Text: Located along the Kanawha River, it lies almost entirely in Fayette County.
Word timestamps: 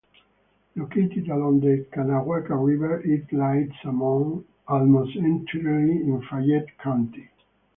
Located 0.75 1.27
along 1.29 1.59
the 1.59 1.85
Kanawha 1.91 2.55
River, 2.57 3.01
it 3.03 3.31
lies 3.31 3.69
almost 3.85 5.15
entirely 5.15 5.91
in 6.01 6.19
Fayette 6.27 6.75
County. 6.79 7.29